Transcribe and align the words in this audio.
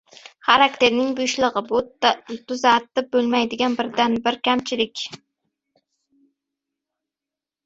Xarakterning 0.45 1.09
bo‘shligi, 1.17 1.61
bu 1.67 1.81
tuzatib 2.51 3.11
bo‘lmaydigan 3.17 3.77
birdan-bir 3.83 4.39
kamchilikdir. 4.49 5.21